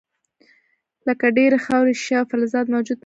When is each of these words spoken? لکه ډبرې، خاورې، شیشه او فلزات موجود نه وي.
لکه 1.07 1.25
ډبرې، 1.35 1.59
خاورې، 1.65 1.93
شیشه 2.01 2.15
او 2.19 2.29
فلزات 2.31 2.65
موجود 2.73 2.97
نه 2.97 2.97
وي. 2.97 2.99